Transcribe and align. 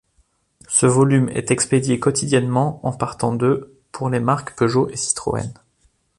Ce 0.67 0.87
volume 0.87 1.29
est 1.29 1.51
expédié 1.51 1.99
quotidiennement 1.99 2.83
en 2.83 2.91
partant 2.91 3.35
de 3.35 3.77
pour 3.91 4.09
les 4.09 4.19
marques 4.19 4.55
Peugeot 4.55 4.89
et 4.89 4.95
Citroën. 4.97 5.53